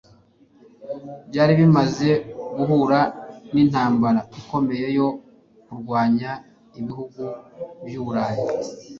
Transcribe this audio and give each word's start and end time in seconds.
byari 1.29 1.53
bimaze 1.59 2.09
guhura 2.55 2.99
n'intambara 3.53 4.19
ikomeye 4.39 4.87
yo 4.97 5.07
kurwanya 5.65 6.31
ibihugu 6.79 7.23
by'uburayi 7.85 8.41